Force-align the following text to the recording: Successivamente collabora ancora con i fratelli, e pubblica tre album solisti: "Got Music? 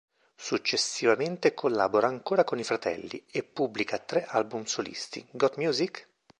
Successivamente 0.35 1.53
collabora 1.53 2.07
ancora 2.07 2.43
con 2.43 2.57
i 2.57 2.63
fratelli, 2.63 3.23
e 3.29 3.43
pubblica 3.43 3.99
tre 3.99 4.25
album 4.25 4.63
solisti: 4.63 5.23
"Got 5.29 5.57
Music? 5.57 6.07